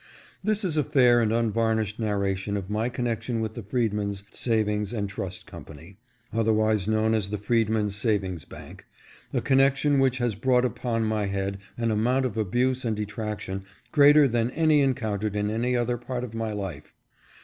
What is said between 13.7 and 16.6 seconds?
greater than any encountered in any other part of my